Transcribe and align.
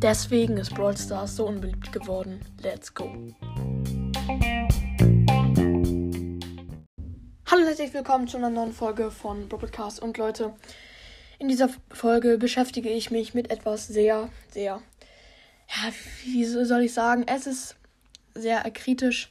Deswegen 0.00 0.56
ist 0.56 0.74
Brawl 0.74 0.96
Stars 0.96 1.36
so 1.36 1.46
unbeliebt 1.46 1.92
geworden. 1.92 2.40
Let's 2.60 2.92
go. 2.92 3.04
Hallo 7.46 7.60
und 7.60 7.66
herzlich 7.66 7.94
willkommen 7.94 8.26
zu 8.26 8.38
einer 8.38 8.50
neuen 8.50 8.72
Folge 8.72 9.10
von 9.10 9.48
Broadcast. 9.48 10.02
Und 10.02 10.18
Leute, 10.18 10.54
in 11.38 11.48
dieser 11.48 11.68
Folge 11.90 12.38
beschäftige 12.38 12.88
ich 12.88 13.12
mich 13.12 13.34
mit 13.34 13.50
etwas 13.52 13.86
sehr, 13.86 14.28
sehr, 14.50 14.82
ja, 15.68 15.92
wie 16.24 16.44
soll 16.44 16.82
ich 16.82 16.92
sagen, 16.92 17.24
es 17.28 17.46
ist 17.46 17.76
sehr 18.34 18.62
kritisch. 18.72 19.30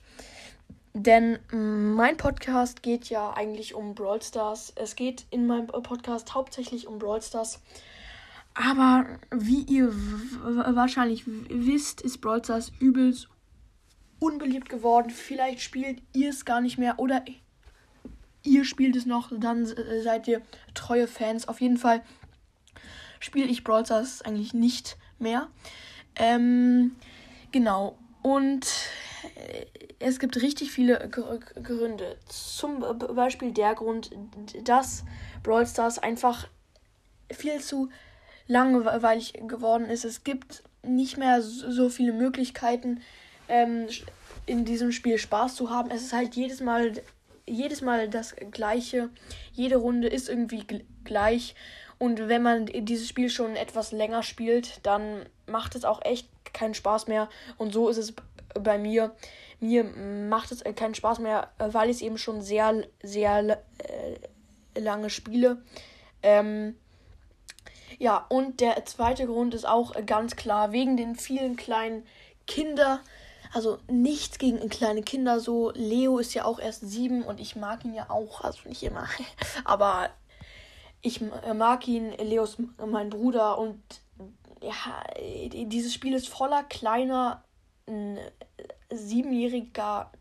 Denn 0.99 1.37
mein 1.51 2.17
Podcast 2.17 2.81
geht 2.81 3.07
ja 3.11 3.31
eigentlich 3.35 3.75
um 3.75 3.93
Brawl 3.93 4.19
Stars. 4.19 4.73
Es 4.75 4.95
geht 4.95 5.27
in 5.29 5.45
meinem 5.45 5.67
Podcast 5.67 6.33
hauptsächlich 6.33 6.87
um 6.87 6.97
Brawl 6.97 7.21
Stars. 7.21 7.61
Aber 8.55 9.05
wie 9.29 9.61
ihr 9.61 9.93
wahrscheinlich 9.93 11.23
wisst, 11.27 12.01
ist 12.01 12.19
Brawl 12.19 12.43
Stars 12.43 12.71
übelst 12.79 13.29
unbeliebt 14.17 14.69
geworden. 14.69 15.11
Vielleicht 15.11 15.61
spielt 15.61 16.01
ihr 16.13 16.31
es 16.31 16.45
gar 16.45 16.61
nicht 16.61 16.79
mehr 16.79 16.97
oder 16.97 17.23
ihr 18.41 18.65
spielt 18.65 18.95
es 18.95 19.05
noch, 19.05 19.31
dann 19.31 19.67
seid 20.01 20.27
ihr 20.27 20.41
treue 20.73 21.07
Fans. 21.07 21.47
Auf 21.47 21.61
jeden 21.61 21.77
Fall 21.77 22.01
spiele 23.19 23.45
ich 23.45 23.63
Brawl 23.63 23.85
Stars 23.85 24.23
eigentlich 24.23 24.55
nicht 24.55 24.97
mehr. 25.19 25.47
Ähm, 26.15 26.95
genau. 27.51 27.99
Und 28.23 28.65
es 29.99 30.19
gibt 30.19 30.41
richtig 30.41 30.71
viele 30.71 31.09
Gründe. 31.09 32.17
Zum 32.27 32.83
Beispiel 33.15 33.51
der 33.51 33.75
Grund, 33.75 34.11
dass 34.63 35.03
Brawl 35.43 35.65
Stars 35.65 35.99
einfach 35.99 36.47
viel 37.31 37.59
zu 37.59 37.89
langweilig 38.47 39.33
geworden 39.47 39.85
ist. 39.85 40.05
Es 40.05 40.23
gibt 40.23 40.63
nicht 40.83 41.17
mehr 41.17 41.41
so 41.41 41.89
viele 41.89 42.13
Möglichkeiten, 42.13 43.01
ähm, 43.49 43.87
in 44.45 44.65
diesem 44.65 44.91
Spiel 44.91 45.17
Spaß 45.17 45.55
zu 45.55 45.69
haben. 45.69 45.91
Es 45.91 46.03
ist 46.03 46.13
halt 46.13 46.35
jedes 46.35 46.61
Mal, 46.61 46.93
jedes 47.45 47.81
Mal 47.81 48.09
das 48.09 48.35
Gleiche. 48.51 49.09
Jede 49.53 49.77
Runde 49.77 50.07
ist 50.07 50.29
irgendwie 50.29 50.65
gleich. 51.03 51.55
Und 51.99 52.29
wenn 52.29 52.43
man 52.43 52.67
dieses 52.67 53.07
Spiel 53.07 53.29
schon 53.29 53.55
etwas 53.55 53.91
länger 53.91 54.23
spielt, 54.23 54.79
dann 54.83 55.25
macht 55.47 55.75
es 55.75 55.83
auch 55.83 56.01
echt 56.05 56.29
keinen 56.53 56.75
Spaß 56.75 57.07
mehr. 57.07 57.27
Und 57.57 57.73
so 57.73 57.89
ist 57.89 57.97
es 57.97 58.13
bei 58.59 58.77
mir. 58.77 59.15
Mir 59.59 59.83
macht 59.83 60.51
es 60.51 60.63
keinen 60.75 60.95
Spaß 60.95 61.19
mehr, 61.19 61.51
weil 61.57 61.89
ich 61.89 61.97
es 61.97 62.01
eben 62.01 62.17
schon 62.17 62.41
sehr, 62.41 62.83
sehr 63.01 63.63
äh, 63.79 64.79
lange 64.79 65.09
spiele. 65.09 65.63
Ähm, 66.21 66.75
ja, 67.97 68.25
und 68.29 68.59
der 68.59 68.85
zweite 68.85 69.25
Grund 69.25 69.53
ist 69.53 69.67
auch 69.67 69.93
ganz 70.05 70.35
klar 70.35 70.71
wegen 70.71 70.97
den 70.97 71.15
vielen 71.15 71.55
kleinen 71.55 72.05
Kinder. 72.45 72.99
Also 73.53 73.79
nichts 73.87 74.37
gegen 74.37 74.69
kleine 74.69 75.01
Kinder 75.01 75.39
so. 75.39 75.71
Leo 75.71 76.19
ist 76.19 76.33
ja 76.33 76.45
auch 76.45 76.59
erst 76.59 76.81
sieben 76.81 77.23
und 77.23 77.39
ich 77.39 77.55
mag 77.55 77.83
ihn 77.85 77.93
ja 77.93 78.09
auch. 78.09 78.41
Also 78.41 78.67
nicht 78.69 78.83
immer. 78.83 79.07
Aber 79.65 80.09
ich 81.01 81.21
mag 81.21 81.87
ihn. 81.87 82.11
Leo 82.11 82.43
ist 82.43 82.57
mein 82.85 83.09
Bruder 83.09 83.57
und 83.57 83.81
ja, 84.61 84.73
dieses 85.19 85.93
Spiel 85.93 86.13
ist 86.13 86.29
voller 86.29 86.63
kleiner 86.63 87.43
siebenjähriger 88.89 90.11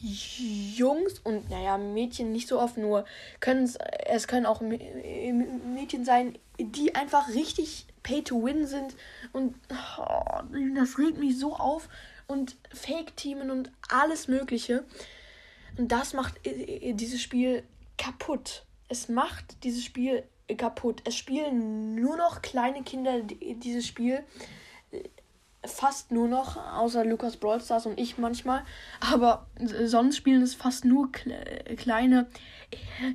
Jungs 0.00 1.18
und 1.24 1.50
naja, 1.50 1.76
Mädchen 1.76 2.30
nicht 2.32 2.46
so 2.46 2.60
oft, 2.60 2.76
nur 2.76 3.04
können 3.40 3.68
es, 4.06 4.28
können 4.28 4.46
auch 4.46 4.60
Mädchen 4.60 6.04
sein, 6.04 6.38
die 6.58 6.94
einfach 6.94 7.28
richtig 7.30 7.86
pay 8.04 8.22
to 8.22 8.44
win 8.44 8.66
sind 8.66 8.94
und 9.32 9.56
oh, 9.98 10.42
das 10.76 10.98
regt 10.98 11.18
mich 11.18 11.38
so 11.38 11.56
auf 11.56 11.88
und 12.28 12.56
Fake-Teamen 12.72 13.50
und 13.50 13.72
alles 13.88 14.28
Mögliche. 14.28 14.84
Und 15.76 15.90
das 15.90 16.12
macht 16.12 16.34
dieses 16.44 17.20
Spiel 17.20 17.64
kaputt. 17.96 18.64
Es 18.88 19.08
macht 19.08 19.64
dieses 19.64 19.84
Spiel 19.84 20.24
kaputt. 20.56 21.02
Es 21.04 21.16
spielen 21.16 21.94
nur 21.94 22.16
noch 22.16 22.42
kleine 22.42 22.82
Kinder 22.82 23.20
dieses 23.22 23.86
Spiel 23.86 24.22
fast 25.64 26.12
nur 26.12 26.28
noch, 26.28 26.56
außer 26.74 27.04
Lukas 27.04 27.36
Brawl 27.36 27.60
Stars 27.60 27.86
und 27.86 27.98
ich 27.98 28.18
manchmal. 28.18 28.64
Aber 29.00 29.46
sonst 29.84 30.16
spielen 30.16 30.42
es 30.42 30.54
fast 30.54 30.84
nur 30.84 31.10
kleine, 31.12 32.26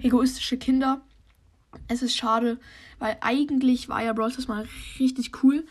egoistische 0.01 0.57
Kinder. 0.57 1.01
Es 1.87 2.01
ist 2.01 2.15
schade, 2.15 2.59
weil 2.99 3.17
eigentlich 3.21 3.89
war 3.89 4.03
ja 4.03 4.13
Brawl 4.13 4.31
Stars 4.31 4.47
mal 4.47 4.67
richtig 4.99 5.43
cool. 5.43 5.65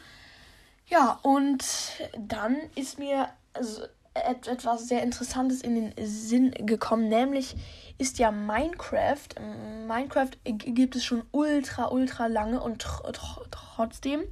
Ja, 0.86 1.18
und 1.22 1.64
dann 2.18 2.56
ist 2.74 2.98
mir 2.98 3.28
etwas 4.14 4.88
sehr 4.88 5.02
Interessantes 5.02 5.62
in 5.62 5.74
den 5.74 6.06
Sinn 6.06 6.50
gekommen, 6.50 7.08
nämlich 7.08 7.54
ist 7.98 8.18
ja 8.18 8.30
Minecraft. 8.30 9.28
Minecraft 9.86 10.30
gibt 10.44 10.96
es 10.96 11.04
schon 11.04 11.22
ultra, 11.30 11.88
ultra 11.90 12.26
lange 12.26 12.60
und 12.60 12.82
tr 12.82 13.12
tr 13.12 13.46
trotzdem 13.50 14.22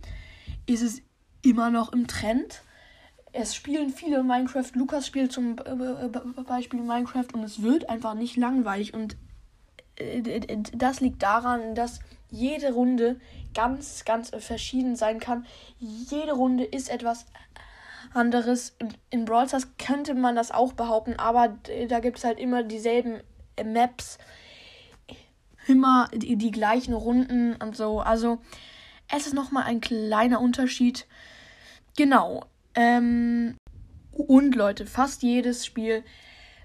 ist 0.66 0.82
es 0.82 1.02
immer 1.42 1.70
noch 1.70 1.92
im 1.92 2.06
Trend. 2.06 2.62
Es 3.32 3.54
spielen 3.54 3.90
viele 3.90 4.22
Minecraft. 4.22 4.72
Lukas 4.74 5.06
spielt 5.06 5.32
zum 5.32 5.56
Beispiel 5.56 6.80
Minecraft 6.80 7.28
und 7.32 7.44
es 7.44 7.62
wird 7.62 7.88
einfach 7.88 8.14
nicht 8.14 8.36
langweilig. 8.36 8.92
Und 8.94 9.16
äh, 9.96 10.40
das 10.74 11.00
liegt 11.00 11.22
daran, 11.22 11.74
dass 11.74 12.00
jede 12.30 12.72
Runde 12.72 13.20
ganz, 13.54 14.04
ganz 14.04 14.30
verschieden 14.38 14.96
sein 14.96 15.18
kann. 15.18 15.46
Jede 15.78 16.32
Runde 16.32 16.64
ist 16.64 16.90
etwas 16.90 17.26
anderes. 18.14 18.76
In 19.10 19.24
Brawl 19.24 19.48
Stars 19.48 19.68
könnte 19.78 20.14
man 20.14 20.36
das 20.36 20.50
auch 20.50 20.72
behaupten, 20.72 21.14
aber 21.18 21.56
da 21.88 22.00
gibt 22.00 22.18
es 22.18 22.24
halt 22.24 22.38
immer 22.38 22.62
dieselben 22.62 23.20
Maps, 23.64 24.18
immer 25.66 26.08
die 26.12 26.50
gleichen 26.50 26.94
Runden 26.94 27.56
und 27.56 27.76
so. 27.76 28.00
Also 28.00 28.38
es 29.12 29.26
ist 29.26 29.34
nochmal 29.34 29.64
ein 29.64 29.80
kleiner 29.80 30.40
Unterschied. 30.40 31.06
Genau. 31.96 32.46
Ähm, 32.74 33.56
und 34.12 34.54
Leute, 34.54 34.86
fast 34.86 35.22
jedes 35.22 35.66
Spiel 35.66 36.04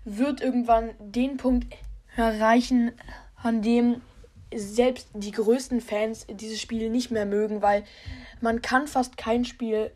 wird 0.03 0.41
irgendwann 0.41 0.91
den 1.00 1.38
Punkt 1.38 1.73
erreichen, 2.16 2.91
an 3.35 3.61
dem 3.61 4.01
selbst 4.53 5.09
die 5.13 5.31
größten 5.31 5.81
Fans 5.81 6.28
dieses 6.29 6.61
Spiel 6.61 6.89
nicht 6.89 7.11
mehr 7.11 7.25
mögen, 7.25 7.61
weil 7.61 7.84
man 8.41 8.61
kann 8.61 8.88
fast 8.88 9.17
kein 9.17 9.44
Spiel 9.44 9.91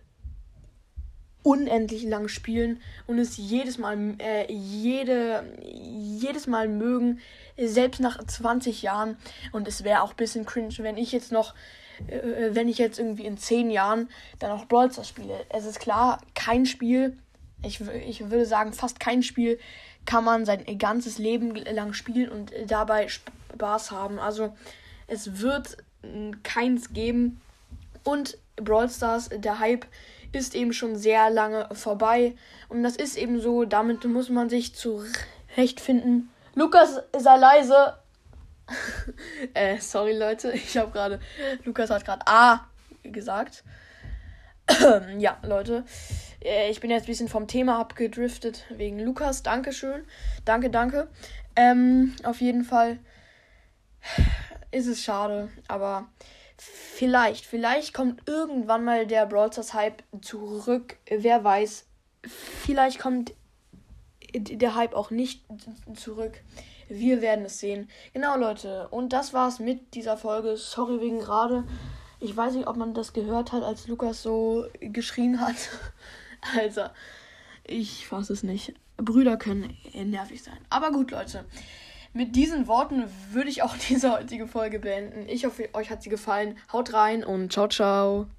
unendlich 1.44 2.04
lang 2.04 2.28
spielen 2.28 2.82
und 3.08 3.18
es 3.18 3.38
jedes 3.38 3.78
Mal 3.78 4.16
äh, 4.20 4.52
jede 4.52 5.46
jedes 5.62 6.48
Mal 6.48 6.68
mögen, 6.68 7.20
selbst 7.58 8.02
nach 8.02 8.22
20 8.22 8.82
Jahren 8.82 9.18
und 9.54 9.68
es 9.68 9.84
wäre 9.84 10.02
auch 10.02 10.12
ein 10.12 10.18
bisschen 10.18 10.46
cringe, 10.46 10.76
wenn 10.80 10.98
ich 10.98 11.12
jetzt 11.14 11.32
noch 11.32 11.54
wenn 12.08 12.68
ich 12.68 12.78
jetzt 12.78 13.00
irgendwie 13.00 13.26
in 13.26 13.38
zehn 13.38 13.70
Jahren 13.70 14.10
dann 14.40 14.52
auch 14.52 14.66
Brawl 14.66 14.92
Stars 14.92 15.10
spiele. 15.10 15.46
Es 15.50 15.66
ist 15.66 15.80
klar, 15.80 16.22
kein 16.36 16.66
Spiel, 16.66 17.18
ich, 17.64 17.82
ich 17.82 18.30
würde 18.30 18.46
sagen, 18.46 18.74
fast 18.74 19.00
kein 19.00 19.24
Spiel 19.24 19.60
kann 20.06 20.24
man 20.24 20.46
sein 20.46 20.66
ganzes 20.78 21.18
Leben 21.18 21.56
lang 21.56 21.94
spielen 21.94 22.30
und 22.30 22.52
dabei 22.68 23.08
Spaß 23.08 23.92
haben. 23.92 24.20
Also 24.20 24.56
es 25.08 25.42
wird 25.42 25.78
keins 26.44 26.94
geben. 26.94 27.42
Und 28.04 28.38
Brawl 28.56 28.90
Stars, 28.90 29.30
der 29.30 29.60
Hype 29.60 29.86
ist 30.32 30.56
eben 30.56 30.74
schon 30.74 30.96
sehr 30.96 31.30
lange 31.30 31.68
vorbei. 31.74 32.36
Und 32.70 32.84
das 32.84 32.96
ist 32.96 33.18
eben 33.18 33.42
so, 33.42 33.66
damit 33.66 34.06
muss 34.06 34.30
man 34.30 34.50
sich 34.50 34.74
zurechtfinden. 34.76 36.30
Lukas, 36.56 37.02
sei 37.18 37.38
leise. 37.38 37.96
äh, 39.54 39.78
sorry 39.80 40.18
Leute, 40.18 40.52
ich 40.54 40.78
habe 40.78 40.92
gerade, 40.92 41.20
Lukas 41.64 41.90
hat 41.90 42.06
gerade 42.06 42.26
A 42.28 42.68
gesagt. 43.04 43.64
ja, 45.18 45.38
Leute, 45.44 45.84
äh, 46.44 46.70
ich 46.70 46.80
bin 46.80 46.92
jetzt 46.92 47.04
ein 47.04 47.08
bisschen 47.08 47.28
vom 47.28 47.48
Thema 47.48 47.80
abgedriftet 47.80 48.66
wegen 48.70 49.00
Lukas. 49.00 49.44
Dankeschön. 49.44 50.06
Danke, 50.46 50.70
danke. 50.70 51.10
Ähm, 51.56 52.16
auf 52.24 52.42
jeden 52.42 52.64
Fall 52.64 53.00
ist 54.72 54.88
es 54.88 55.04
schade, 55.04 55.50
aber 55.68 56.08
vielleicht, 56.58 57.46
vielleicht 57.46 57.94
kommt 57.94 58.28
irgendwann 58.28 58.84
mal 58.84 59.08
der 59.08 59.26
Brawl 59.26 59.52
Stars 59.52 59.74
Hype 59.74 60.04
zurück. 60.22 60.98
Wer 61.10 61.44
weiß. 61.44 61.86
Vielleicht 62.24 63.00
kommt 63.00 63.34
der 64.34 64.76
Hype 64.76 64.94
auch 64.94 65.10
nicht 65.10 65.44
zurück. 65.96 66.42
Wir 66.90 67.22
werden 67.22 67.46
es 67.46 67.60
sehen. 67.60 67.88
Genau, 68.14 68.36
Leute. 68.36 68.88
Und 68.90 69.14
das 69.14 69.34
war's 69.34 69.60
mit 69.60 69.94
dieser 69.94 70.18
Folge. 70.18 70.58
Sorry 70.58 71.00
wegen 71.00 71.20
gerade. 71.20 71.64
Ich 72.20 72.36
weiß 72.36 72.56
nicht, 72.56 72.68
ob 72.68 72.76
man 72.76 72.94
das 72.94 73.14
gehört 73.14 73.52
hat, 73.54 73.64
als 73.64 73.88
Lukas 73.88 74.22
so 74.22 74.66
geschrien 74.82 75.40
hat. 75.40 75.56
also, 76.58 76.82
ich 77.64 78.08
fasse 78.08 78.34
es 78.34 78.44
nicht. 78.44 78.74
Brüder 78.98 79.38
können 79.38 79.78
nervig 79.94 80.44
sein. 80.44 80.58
Aber 80.70 80.92
gut, 80.92 81.12
Leute. 81.12 81.46
mit 82.14 82.36
diesen 82.36 82.68
Worten 82.68 83.06
würde 83.32 83.50
ich 83.50 83.62
auch 83.64 83.76
diese 83.90 84.12
heutige 84.12 84.48
Folge 84.48 84.80
beenden. 84.80 85.30
Ich 85.30 85.46
hoffe, 85.46 85.70
euch 85.74 85.90
hat 85.90 86.04
sie 86.04 86.10
gefallen. 86.10 86.58
Haut 86.74 86.94
rein 86.94 87.24
und 87.24 87.54
ciao, 87.54 87.68
ciao. 87.68 88.28